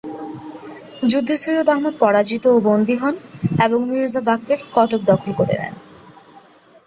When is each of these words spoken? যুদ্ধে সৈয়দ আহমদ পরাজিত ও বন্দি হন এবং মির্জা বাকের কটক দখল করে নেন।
যুদ্ধে 1.07 1.35
সৈয়দ 1.37 1.67
আহমদ 1.69 1.93
পরাজিত 1.99 2.43
ও 2.47 2.57
বন্দি 2.59 2.95
হন 2.95 3.15
এবং 3.59 3.79
মির্জা 3.89 4.21
বাকের 4.21 4.59
কটক 4.75 5.01
দখল 5.01 5.29
করে 5.33 5.55
নেন। 5.57 5.75